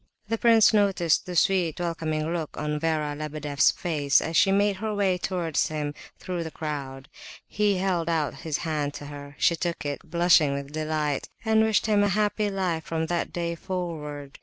[0.29, 4.95] The prince noticed the sweet, welcoming look on Vera Lebedeff's face, as she made her
[4.95, 7.07] way towards him through the crowd.
[7.47, 9.35] He held out his hand to her.
[9.37, 13.53] She took it, blushing with delight, and wished him "a happy life from that day
[13.53, 14.39] forward."